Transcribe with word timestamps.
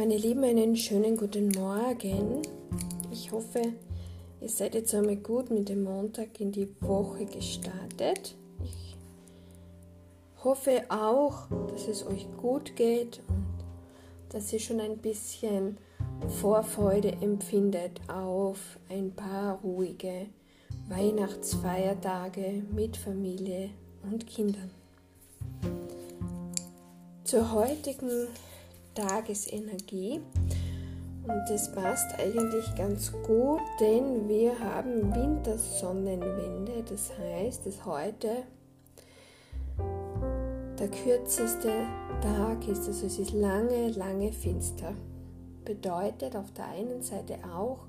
Meine 0.00 0.16
Lieben, 0.16 0.44
einen 0.44 0.76
schönen 0.76 1.14
guten 1.14 1.50
Morgen. 1.50 2.40
Ich 3.12 3.32
hoffe, 3.32 3.60
ihr 4.40 4.48
seid 4.48 4.74
jetzt 4.74 4.94
einmal 4.94 5.16
gut 5.16 5.50
mit 5.50 5.68
dem 5.68 5.84
Montag 5.84 6.40
in 6.40 6.52
die 6.52 6.74
Woche 6.80 7.26
gestartet. 7.26 8.34
Ich 8.64 8.96
hoffe 10.42 10.84
auch, 10.88 11.48
dass 11.68 11.86
es 11.86 12.06
euch 12.06 12.26
gut 12.38 12.76
geht 12.76 13.20
und 13.28 13.44
dass 14.30 14.50
ihr 14.54 14.58
schon 14.58 14.80
ein 14.80 14.96
bisschen 14.96 15.76
Vorfreude 16.40 17.12
empfindet 17.20 18.00
auf 18.08 18.78
ein 18.88 19.14
paar 19.14 19.60
ruhige 19.60 20.28
Weihnachtsfeiertage 20.88 22.62
mit 22.74 22.96
Familie 22.96 23.68
und 24.10 24.26
Kindern. 24.26 24.70
Zur 27.24 27.52
heutigen 27.52 28.28
Tagesenergie. 29.00 30.20
Und 31.26 31.42
das 31.48 31.70
passt 31.72 32.18
eigentlich 32.18 32.74
ganz 32.76 33.12
gut, 33.26 33.60
denn 33.78 34.28
wir 34.28 34.58
haben 34.58 35.14
Wintersonnenwende. 35.14 36.82
Das 36.88 37.12
heißt, 37.18 37.66
dass 37.66 37.84
heute 37.84 38.42
der 40.78 40.88
kürzeste 40.88 41.70
Tag 42.22 42.66
ist. 42.68 42.88
Also 42.88 43.06
es 43.06 43.18
ist 43.18 43.32
lange, 43.32 43.90
lange 43.90 44.32
finster. 44.32 44.92
Bedeutet 45.64 46.36
auf 46.36 46.52
der 46.52 46.68
einen 46.68 47.02
Seite 47.02 47.38
auch, 47.54 47.80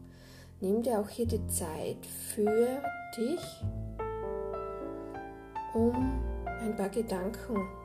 nimm 0.60 0.84
dir 0.84 1.00
auch 1.00 1.10
hier 1.10 1.26
die 1.26 1.46
Zeit 1.48 2.06
für 2.06 2.82
dich, 3.18 3.64
um 5.74 6.22
ein 6.46 6.76
paar 6.76 6.90
Gedanken 6.90 7.81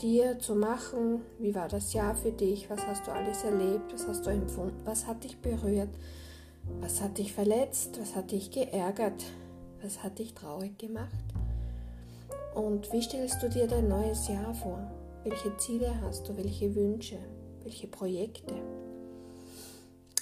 dir 0.00 0.38
zu 0.38 0.54
machen, 0.54 1.22
wie 1.38 1.54
war 1.54 1.68
das 1.68 1.92
Jahr 1.92 2.14
für 2.14 2.32
dich, 2.32 2.68
was 2.70 2.86
hast 2.86 3.06
du 3.06 3.12
alles 3.12 3.44
erlebt, 3.44 3.92
was 3.92 4.06
hast 4.06 4.26
du 4.26 4.30
empfunden, 4.30 4.80
was 4.84 5.06
hat 5.06 5.24
dich 5.24 5.38
berührt, 5.38 5.90
was 6.80 7.00
hat 7.00 7.18
dich 7.18 7.32
verletzt, 7.32 7.98
was 8.00 8.14
hat 8.14 8.30
dich 8.30 8.50
geärgert, 8.50 9.24
was 9.82 10.02
hat 10.02 10.18
dich 10.18 10.34
traurig 10.34 10.78
gemacht? 10.78 11.10
Und 12.54 12.92
wie 12.92 13.02
stellst 13.02 13.42
du 13.42 13.48
dir 13.48 13.66
dein 13.66 13.88
neues 13.88 14.28
Jahr 14.28 14.54
vor, 14.54 14.78
welche 15.24 15.56
Ziele 15.56 15.92
hast 16.02 16.28
du, 16.28 16.36
welche 16.36 16.74
Wünsche, 16.74 17.18
welche 17.62 17.86
Projekte, 17.86 18.54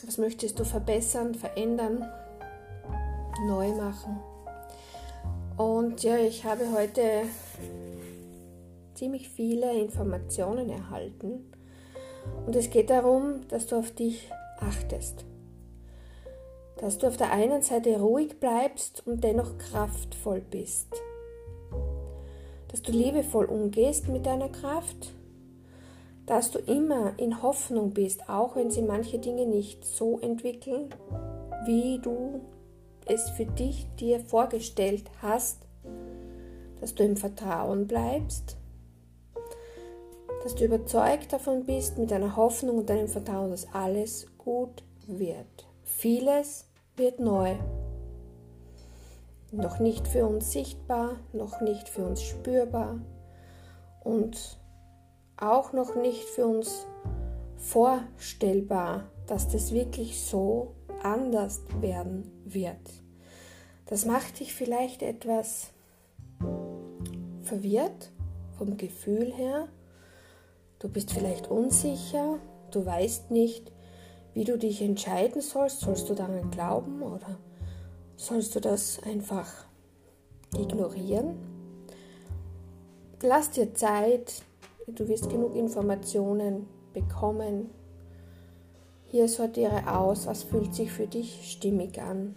was 0.04 0.18
möchtest 0.18 0.58
du 0.58 0.64
verbessern, 0.64 1.34
verändern, 1.34 2.04
neu 3.46 3.72
machen. 3.72 4.18
Und 5.56 6.02
ja, 6.02 6.16
ich 6.16 6.44
habe 6.44 6.72
heute 6.72 7.22
ziemlich 9.02 9.28
viele 9.30 9.76
Informationen 9.80 10.70
erhalten. 10.70 11.52
Und 12.46 12.54
es 12.54 12.70
geht 12.70 12.88
darum, 12.88 13.40
dass 13.48 13.66
du 13.66 13.74
auf 13.74 13.90
dich 13.90 14.30
achtest. 14.60 15.24
Dass 16.76 16.98
du 16.98 17.08
auf 17.08 17.16
der 17.16 17.32
einen 17.32 17.62
Seite 17.62 17.98
ruhig 17.98 18.38
bleibst 18.38 19.04
und 19.04 19.24
dennoch 19.24 19.58
kraftvoll 19.58 20.40
bist. 20.40 20.86
Dass 22.68 22.82
du 22.82 22.92
liebevoll 22.92 23.46
umgehst 23.46 24.06
mit 24.06 24.24
deiner 24.24 24.50
Kraft. 24.50 25.12
Dass 26.24 26.52
du 26.52 26.60
immer 26.60 27.18
in 27.18 27.42
Hoffnung 27.42 27.90
bist, 27.94 28.28
auch 28.28 28.54
wenn 28.54 28.70
sie 28.70 28.82
manche 28.82 29.18
Dinge 29.18 29.46
nicht 29.46 29.84
so 29.84 30.20
entwickeln, 30.20 30.94
wie 31.64 31.98
du 31.98 32.40
es 33.06 33.30
für 33.30 33.46
dich 33.46 33.88
dir 33.98 34.20
vorgestellt 34.20 35.10
hast. 35.20 35.66
Dass 36.80 36.94
du 36.94 37.02
im 37.02 37.16
Vertrauen 37.16 37.88
bleibst 37.88 38.58
dass 40.42 40.54
du 40.54 40.64
überzeugt 40.64 41.32
davon 41.32 41.64
bist, 41.64 41.98
mit 41.98 42.10
deiner 42.10 42.36
Hoffnung 42.36 42.78
und 42.78 42.90
deinem 42.90 43.08
Vertrauen, 43.08 43.50
dass 43.50 43.72
alles 43.72 44.26
gut 44.38 44.82
wird. 45.06 45.66
Vieles 45.84 46.66
wird 46.96 47.20
neu. 47.20 47.54
Noch 49.52 49.78
nicht 49.78 50.08
für 50.08 50.26
uns 50.26 50.50
sichtbar, 50.50 51.16
noch 51.32 51.60
nicht 51.60 51.88
für 51.88 52.04
uns 52.06 52.22
spürbar 52.22 52.98
und 54.02 54.58
auch 55.36 55.72
noch 55.72 55.94
nicht 55.94 56.24
für 56.24 56.46
uns 56.46 56.86
vorstellbar, 57.56 59.04
dass 59.26 59.48
das 59.48 59.72
wirklich 59.72 60.24
so 60.24 60.74
anders 61.02 61.60
werden 61.80 62.30
wird. 62.44 63.02
Das 63.86 64.06
macht 64.06 64.40
dich 64.40 64.54
vielleicht 64.54 65.02
etwas 65.02 65.70
verwirrt 67.42 68.10
vom 68.56 68.76
Gefühl 68.76 69.32
her, 69.32 69.68
Du 70.82 70.88
bist 70.88 71.12
vielleicht 71.12 71.48
unsicher, 71.48 72.40
du 72.72 72.84
weißt 72.84 73.30
nicht, 73.30 73.70
wie 74.34 74.42
du 74.42 74.58
dich 74.58 74.82
entscheiden 74.82 75.40
sollst. 75.40 75.78
Sollst 75.78 76.10
du 76.10 76.14
daran 76.14 76.50
glauben 76.50 77.02
oder 77.02 77.38
sollst 78.16 78.56
du 78.56 78.60
das 78.60 79.00
einfach 79.04 79.46
ignorieren? 80.58 81.36
Lass 83.22 83.52
dir 83.52 83.72
Zeit, 83.74 84.42
du 84.88 85.06
wirst 85.06 85.30
genug 85.30 85.54
Informationen 85.54 86.66
bekommen. 86.92 87.70
Hier 89.04 89.28
sortiere 89.28 89.96
aus, 89.96 90.26
was 90.26 90.42
fühlt 90.42 90.74
sich 90.74 90.90
für 90.90 91.06
dich 91.06 91.48
stimmig 91.48 92.02
an. 92.02 92.34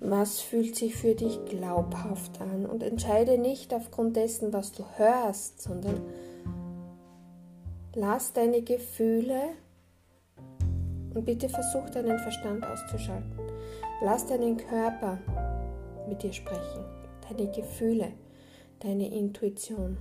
Was 0.00 0.40
fühlt 0.40 0.74
sich 0.74 0.96
für 0.96 1.14
dich 1.14 1.44
glaubhaft 1.44 2.40
an? 2.40 2.64
Und 2.64 2.82
entscheide 2.82 3.36
nicht 3.36 3.74
aufgrund 3.74 4.16
dessen, 4.16 4.54
was 4.54 4.72
du 4.72 4.86
hörst, 4.96 5.60
sondern 5.60 6.00
Lass 7.98 8.30
deine 8.30 8.60
Gefühle 8.60 9.54
und 11.14 11.24
bitte 11.24 11.48
versuch 11.48 11.88
deinen 11.88 12.18
Verstand 12.18 12.62
auszuschalten. 12.62 13.32
Lass 14.02 14.26
deinen 14.26 14.58
Körper 14.58 15.16
mit 16.06 16.22
dir 16.22 16.34
sprechen, 16.34 16.84
deine 17.26 17.50
Gefühle, 17.50 18.12
deine 18.80 19.08
Intuition. 19.08 19.96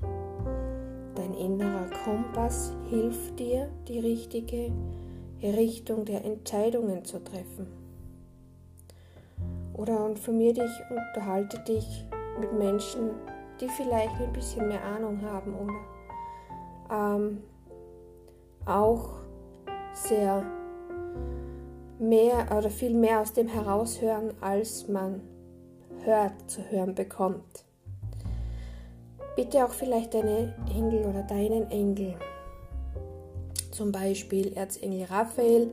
Dein 1.16 1.36
innerer 1.36 1.90
Kompass 2.04 2.74
hilft 2.90 3.40
dir, 3.40 3.70
die 3.88 4.00
richtige 4.00 4.74
Richtung 5.42 6.04
der 6.04 6.26
Entscheidungen 6.26 7.06
zu 7.06 7.24
treffen. 7.24 7.68
Oder 9.72 10.06
informier 10.06 10.54
dich, 10.54 10.82
unterhalte 10.90 11.60
dich 11.60 12.06
mit 12.42 12.52
Menschen, 12.52 13.12
die 13.62 13.70
vielleicht 13.70 14.20
ein 14.20 14.34
bisschen 14.34 14.68
mehr 14.68 14.84
Ahnung 14.84 15.22
haben 15.22 15.56
oder 15.56 17.16
ähm, 17.16 17.42
auch 18.66 19.16
sehr 19.94 20.44
mehr 22.00 22.48
oder 22.56 22.70
viel 22.70 22.94
mehr 22.94 23.22
aus 23.22 23.34
dem 23.34 23.48
heraushören, 23.48 24.34
als 24.42 24.88
man 24.88 25.22
hört, 26.04 26.34
zu 26.50 26.62
hören 26.70 26.94
bekommt. 26.94 27.64
Bitte 29.36 29.66
auch 29.66 29.72
vielleicht 29.72 30.14
deine 30.14 30.54
Engel 30.74 31.06
oder 31.06 31.24
deinen 31.24 31.70
Engel. 31.72 32.16
Zum 33.72 33.92
Beispiel 33.92 34.54
Erzengel 34.54 35.06
Raphael 35.06 35.72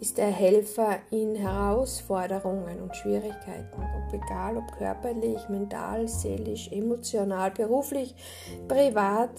ist 0.00 0.18
der 0.18 0.30
Helfer 0.30 0.98
in 1.10 1.36
Herausforderungen 1.36 2.80
und 2.80 2.96
Schwierigkeiten, 2.96 3.82
ob 3.96 4.14
egal 4.14 4.56
ob 4.56 4.72
körperlich, 4.76 5.48
mental, 5.48 6.08
seelisch, 6.08 6.70
emotional, 6.72 7.50
beruflich, 7.50 8.14
privat, 8.66 9.30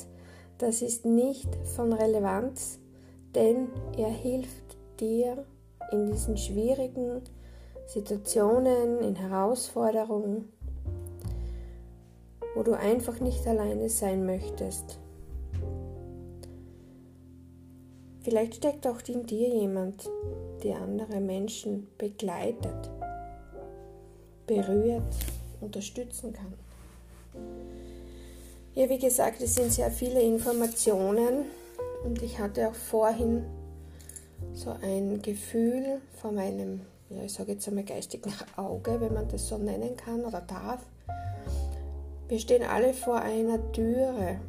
das 0.59 0.81
ist 0.81 1.06
nicht 1.06 1.50
von 1.75 1.91
Relevanz 1.91 2.80
denn 3.35 3.69
er 3.97 4.09
hilft 4.09 4.77
dir 4.99 5.45
in 5.91 6.07
diesen 6.07 6.38
schwierigen 6.38 7.21
Situationen, 7.88 8.99
in 8.99 9.16
Herausforderungen, 9.16 10.49
wo 12.55 12.63
du 12.63 12.73
einfach 12.73 13.19
nicht 13.19 13.46
alleine 13.47 13.90
sein 13.90 14.25
möchtest. 14.25 14.99
Vielleicht 18.22 18.55
steckt 18.55 18.87
auch 18.87 19.02
in 19.08 19.25
dir 19.25 19.49
jemand, 19.49 20.09
der 20.63 20.78
andere 20.78 21.19
Menschen 21.19 21.87
begleitet, 21.97 22.90
berührt, 24.47 25.13
unterstützen 25.59 26.31
kann. 26.31 26.53
Ja, 28.75 28.90
wie 28.90 28.97
gesagt, 28.97 29.41
es 29.41 29.55
sind 29.55 29.73
sehr 29.73 29.91
viele 29.91 30.22
Informationen 30.22 31.46
und 32.03 32.22
ich 32.22 32.40
hatte 32.40 32.67
auch 32.67 32.76
vorhin 32.76 33.44
so 34.53 34.76
ein 34.82 35.22
Gefühl 35.22 36.02
vor 36.14 36.32
meinem, 36.32 36.82
ja, 37.09 37.23
ich 37.23 37.34
sage 37.34 37.53
jetzt 37.53 37.67
einmal 37.67 37.84
geistigen 37.84 38.34
Auge, 38.55 39.00
wenn 39.00 39.14
man 39.14 39.28
das 39.28 39.47
so 39.47 39.58
nennen 39.58 39.96
kann 39.96 40.26
oder 40.26 40.41
darf. 40.41 40.85
Wir 42.28 42.40
stehen 42.40 42.64
alle 42.64 42.94
vor 42.94 43.22
einer 43.22 43.72
Türe. 43.72 44.40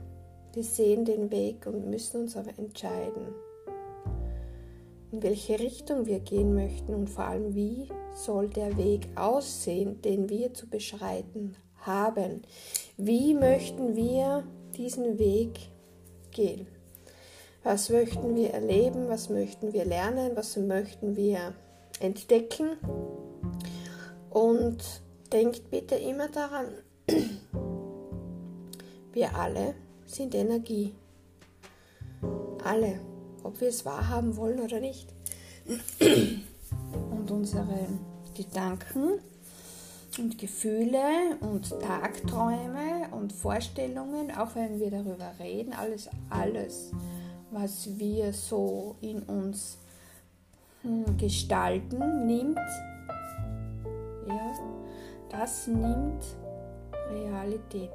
Wir 0.53 0.63
sehen 0.65 1.05
den 1.05 1.31
Weg 1.31 1.67
und 1.67 1.89
müssen 1.91 2.23
uns 2.23 2.37
aber 2.37 2.57
entscheiden, 2.59 3.35
in 5.11 5.23
welche 5.23 5.59
Richtung 5.59 6.07
wir 6.07 6.21
gehen 6.21 6.55
möchten 6.55 6.95
und 6.95 7.11
vor 7.11 7.25
allem, 7.25 7.55
wie 7.55 7.89
soll 8.15 8.49
der 8.49 8.77
Weg 8.77 9.09
aussehen, 9.17 10.01
den 10.03 10.29
wir 10.29 10.55
zu 10.55 10.69
beschreiten 10.69 11.57
haben. 11.79 12.43
Wie 12.97 13.35
möchten 13.35 13.97
wir 13.97 14.45
diesen 14.77 15.19
Weg 15.19 15.59
gehen? 16.31 16.67
Was 17.65 17.89
möchten 17.89 18.37
wir 18.37 18.51
erleben? 18.51 19.09
Was 19.09 19.31
möchten 19.31 19.73
wir 19.73 19.87
lernen? 19.87 20.37
Was 20.37 20.59
möchten 20.59 21.17
wir 21.17 21.55
entdecken? 21.99 22.77
Und 24.29 25.01
denkt 25.33 25.71
bitte 25.71 25.95
immer 25.95 26.29
daran, 26.29 26.67
wir 29.15 29.35
alle 29.35 29.75
sind 30.05 30.35
Energie. 30.35 30.95
Alle, 32.63 33.01
ob 33.43 33.59
wir 33.63 33.69
es 33.69 33.87
wahrhaben 33.87 34.37
wollen 34.37 34.61
oder 34.61 34.81
nicht. 34.81 35.09
Und 35.99 37.31
unsere 37.31 37.89
Gedanken 38.37 39.21
und 40.19 40.37
Gefühle 40.37 41.39
und 41.41 41.71
Tagträume 41.81 43.09
und 43.13 43.33
Vorstellungen, 43.33 44.31
auch 44.33 44.55
wenn 44.55 44.81
wir 44.81 44.91
darüber 44.91 45.33
reden, 45.41 45.73
alles, 45.73 46.11
alles, 46.29 46.93
was 47.55 47.89
wir 47.99 48.33
so 48.33 48.97
in 49.01 49.23
uns 49.23 49.79
hm, 50.83 51.17
gestalten, 51.17 52.27
nimmt, 52.27 52.59
ja, 54.29 54.53
das 55.31 55.69
nimmt 55.69 56.25
Realität 57.11 57.91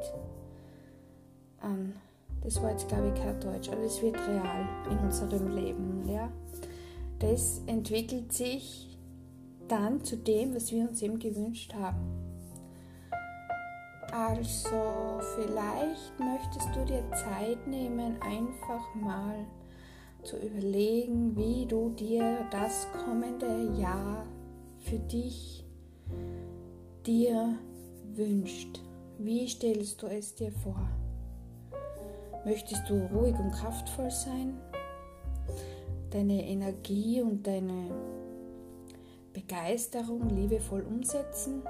an. 1.62 1.94
Das 2.42 2.62
war 2.62 2.72
jetzt, 2.72 2.88
glaube 2.88 3.12
ich, 3.14 3.22
kein 3.22 3.40
Deutsch, 3.42 3.70
aber 3.70 3.82
es 3.82 4.02
wird 4.02 4.16
real 4.16 4.68
in 4.90 4.98
unserem 5.00 5.54
Leben. 5.56 6.08
Ja? 6.08 6.32
Das 7.20 7.62
entwickelt 7.66 8.32
sich 8.32 8.98
dann 9.68 10.04
zu 10.04 10.16
dem, 10.16 10.56
was 10.56 10.72
wir 10.72 10.88
uns 10.88 11.02
eben 11.02 11.20
gewünscht 11.20 11.74
haben. 11.74 12.30
Also 14.12 15.20
vielleicht 15.36 16.20
möchtest 16.20 16.59
dir 16.90 17.04
Zeit 17.12 17.68
nehmen, 17.68 18.20
einfach 18.22 18.96
mal 18.96 19.46
zu 20.24 20.38
überlegen, 20.38 21.36
wie 21.36 21.66
du 21.66 21.90
dir 21.92 22.46
das 22.52 22.88
kommende 23.06 23.80
Jahr 23.80 24.26
für 24.80 25.00
dich 25.00 25.64
dir 27.06 27.58
wünscht. 28.14 28.82
Wie 29.18 29.48
stellst 29.48 30.02
du 30.02 30.08
es 30.08 30.34
dir 30.36 30.52
vor? 30.52 30.90
Möchtest 32.46 32.90
du 32.90 32.96
ruhig 33.14 33.36
und 33.38 33.52
kraftvoll 33.52 34.12
sein? 34.12 34.60
Deine 36.10 36.48
Energie 36.48 37.22
und 37.22 37.46
deine 37.46 37.92
Begeisterung 39.34 40.30
liebevoll 40.30 40.82
umsetzen? 40.82 41.62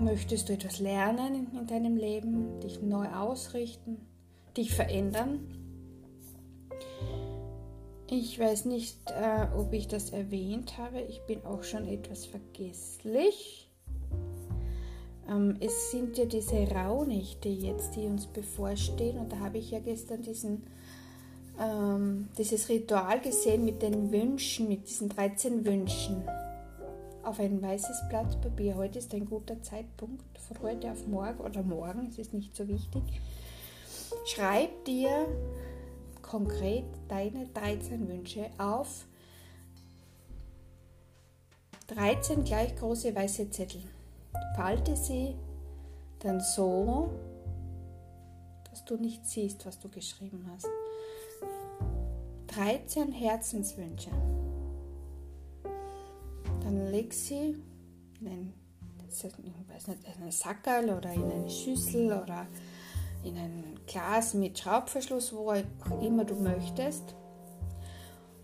Möchtest 0.00 0.48
du 0.48 0.54
etwas 0.54 0.78
lernen 0.78 1.48
in 1.52 1.66
deinem 1.66 1.94
Leben, 1.94 2.58
dich 2.60 2.80
neu 2.80 3.06
ausrichten, 3.08 3.98
dich 4.56 4.74
verändern? 4.74 5.40
Ich 8.06 8.38
weiß 8.38 8.64
nicht, 8.64 8.96
äh, 9.10 9.46
ob 9.54 9.74
ich 9.74 9.88
das 9.88 10.08
erwähnt 10.08 10.78
habe. 10.78 11.02
Ich 11.02 11.20
bin 11.26 11.44
auch 11.44 11.62
schon 11.64 11.86
etwas 11.86 12.24
vergesslich. 12.24 13.70
Ähm, 15.28 15.58
es 15.60 15.90
sind 15.90 16.16
ja 16.16 16.24
diese 16.24 16.66
Rauhnächte 16.70 17.50
jetzt, 17.50 17.94
die 17.94 18.06
uns 18.06 18.26
bevorstehen. 18.26 19.18
Und 19.18 19.30
da 19.32 19.40
habe 19.40 19.58
ich 19.58 19.70
ja 19.70 19.80
gestern 19.80 20.22
diesen, 20.22 20.62
ähm, 21.60 22.30
dieses 22.38 22.70
Ritual 22.70 23.20
gesehen 23.20 23.66
mit 23.66 23.82
den 23.82 24.10
Wünschen, 24.10 24.66
mit 24.66 24.88
diesen 24.88 25.10
13 25.10 25.66
Wünschen 25.66 26.24
auf 27.30 27.38
ein 27.38 27.62
weißes 27.62 28.08
Blatt 28.08 28.40
Papier. 28.40 28.74
Heute 28.74 28.98
ist 28.98 29.14
ein 29.14 29.24
guter 29.24 29.62
Zeitpunkt, 29.62 30.36
von 30.36 30.60
heute 30.62 30.90
auf 30.90 31.06
morgen 31.06 31.38
oder 31.38 31.62
morgen, 31.62 32.08
es 32.08 32.18
ist 32.18 32.34
nicht 32.34 32.56
so 32.56 32.66
wichtig. 32.66 33.04
Schreib 34.26 34.84
dir 34.84 35.28
konkret 36.22 36.86
deine 37.06 37.46
13 37.46 38.08
Wünsche 38.08 38.50
auf 38.58 39.06
13 41.86 42.42
gleich 42.42 42.74
große 42.74 43.14
weiße 43.14 43.48
Zettel. 43.50 43.82
Falte 44.56 44.96
sie 44.96 45.36
dann 46.18 46.40
so, 46.40 47.10
dass 48.68 48.84
du 48.84 48.96
nicht 48.96 49.24
siehst, 49.24 49.64
was 49.66 49.78
du 49.78 49.88
geschrieben 49.88 50.50
hast. 50.52 50.68
13 52.48 53.12
Herzenswünsche. 53.12 54.10
Dann 56.70 56.90
leg 56.90 57.12
sie 57.12 57.56
in 58.20 58.26
ein, 58.26 58.54
ich 59.08 59.24
weiß 59.24 59.88
nicht, 59.88 60.00
in 60.04 60.22
einen 60.22 60.30
Sackerl 60.30 60.90
oder 60.90 61.12
in 61.12 61.24
eine 61.24 61.50
Schüssel 61.50 62.06
oder 62.06 62.46
in 63.24 63.36
ein 63.36 63.80
Glas 63.86 64.34
mit 64.34 64.58
Schraubverschluss, 64.58 65.32
wo 65.32 65.50
auch 65.50 66.02
immer 66.02 66.24
du 66.24 66.36
möchtest. 66.36 67.14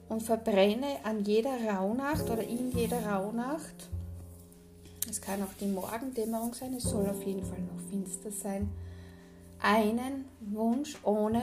Und 0.08 0.22
verbrenne 0.22 1.04
an 1.04 1.24
jeder 1.24 1.56
Rauhnacht 1.68 2.28
oder 2.28 2.42
in 2.42 2.72
jeder 2.72 3.04
Rauhnacht 3.06 3.88
es 5.08 5.20
kann 5.20 5.42
auch 5.42 5.52
die 5.60 5.68
Morgendämmerung 5.68 6.52
sein, 6.52 6.74
es 6.74 6.82
soll 6.82 7.08
auf 7.08 7.22
jeden 7.22 7.44
Fall 7.44 7.60
noch 7.60 7.80
finster 7.90 8.32
sein. 8.32 8.68
Einen 9.60 10.24
Wunsch, 10.40 10.98
ohne 11.04 11.42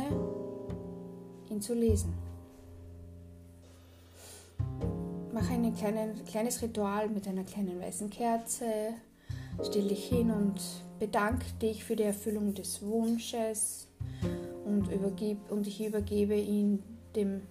ihn 1.49 1.61
zu 1.61 1.73
lesen. 1.73 2.13
Mach 5.33 5.49
ein 5.49 5.73
kleines 6.27 6.61
Ritual 6.61 7.09
mit 7.09 7.27
einer 7.27 7.43
kleinen 7.43 7.81
weißen 7.81 8.07
Kerze. 8.11 8.93
Stell 9.63 9.87
dich 9.87 10.05
hin 10.05 10.29
und 10.29 10.61
bedanke 10.99 11.45
dich 11.59 11.83
für 11.83 11.95
die 11.95 12.03
Erfüllung 12.03 12.53
des 12.53 12.83
Wunsches 12.83 13.87
und, 14.63 14.91
übergib, 14.91 15.39
und 15.49 15.65
ich 15.65 15.83
übergebe 15.83 16.35
ihn 16.35 16.83
dem 17.15 17.41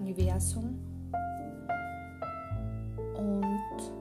Universum. 0.00 0.80
Und 3.16 3.92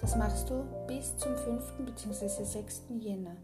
das 0.00 0.14
machst 0.14 0.50
du 0.50 0.64
bis 0.86 1.16
zum 1.16 1.36
5. 1.36 1.72
bzw. 1.86 2.44
6. 2.44 2.82
Jänner. 3.00 3.36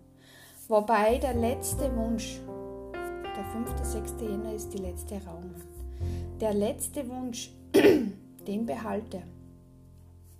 Wobei 0.68 1.18
der 1.18 1.34
letzte 1.34 1.94
Wunsch, 1.96 2.38
der 2.94 3.44
5. 3.44 3.84
6. 3.84 4.14
Jänner 4.20 4.54
ist 4.54 4.72
die 4.72 4.78
letzte 4.78 5.16
Raumnacht. 5.24 5.66
Der 6.40 6.54
letzte 6.54 7.08
Wunsch, 7.08 7.52
den 8.46 8.66
behalte, 8.66 9.22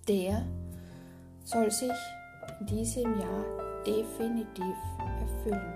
der 0.09 0.45
soll 1.45 1.71
sich 1.71 1.93
in 2.61 2.67
diesem 2.67 3.19
Jahr 3.19 3.45
definitiv 3.87 4.77
erfüllen. 5.21 5.73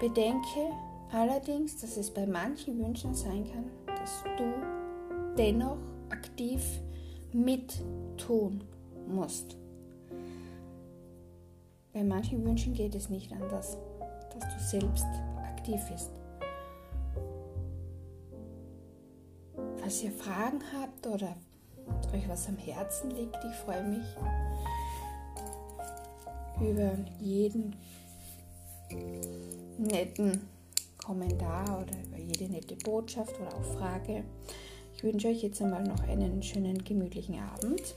Bedenke 0.00 0.70
allerdings, 1.12 1.80
dass 1.80 1.96
es 1.96 2.10
bei 2.12 2.26
manchen 2.26 2.78
Wünschen 2.78 3.14
sein 3.14 3.44
kann, 3.52 3.64
dass 3.86 4.22
du 4.36 5.34
dennoch 5.36 5.78
aktiv 6.10 6.62
mittun 7.32 8.62
musst. 9.08 9.56
Bei 11.92 12.04
manchen 12.04 12.44
Wünschen 12.44 12.74
geht 12.74 12.94
es 12.94 13.08
nicht 13.08 13.32
anders, 13.32 13.76
dass 14.32 14.54
du 14.54 14.78
selbst 14.78 15.06
aktiv 15.44 15.80
bist. 15.90 16.17
Falls 19.88 20.02
ihr 20.02 20.12
Fragen 20.12 20.60
habt 20.78 21.06
oder 21.06 21.34
euch 22.12 22.28
was 22.28 22.46
am 22.46 22.58
Herzen 22.58 23.10
liegt, 23.10 23.38
ich 23.42 23.56
freue 23.56 23.82
mich 23.84 24.04
über 26.60 26.90
jeden 27.22 27.74
netten 29.78 30.42
Kommentar 30.98 31.80
oder 31.80 31.96
über 32.06 32.18
jede 32.18 32.52
nette 32.52 32.76
Botschaft 32.76 33.34
oder 33.40 33.48
auch 33.56 33.64
Frage. 33.78 34.24
Ich 34.94 35.02
wünsche 35.04 35.28
euch 35.28 35.42
jetzt 35.42 35.62
einmal 35.62 35.84
noch 35.84 36.06
einen 36.06 36.42
schönen 36.42 36.84
gemütlichen 36.84 37.38
Abend. 37.38 37.94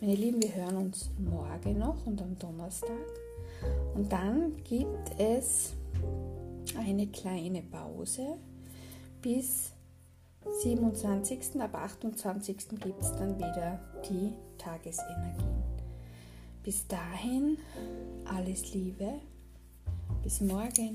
Meine 0.00 0.14
Lieben, 0.14 0.40
wir 0.40 0.54
hören 0.54 0.76
uns 0.76 1.10
morgen 1.18 1.76
noch 1.76 2.06
und 2.06 2.22
am 2.22 2.38
Donnerstag. 2.38 2.92
Und 3.96 4.12
dann 4.12 4.62
gibt 4.62 5.10
es 5.18 5.72
eine 6.78 7.08
kleine 7.08 7.62
Pause 7.62 8.36
bis 9.20 9.72
27. 10.62 11.60
Ab 11.60 11.74
28. 11.74 12.68
gibt 12.80 13.02
es 13.02 13.14
dann 13.16 13.36
wieder 13.38 13.80
die 14.08 14.32
Tagesenergien. 14.58 15.62
Bis 16.62 16.86
dahin 16.86 17.58
alles 18.24 18.72
Liebe. 18.74 19.20
Bis 20.22 20.40
morgen. 20.40 20.92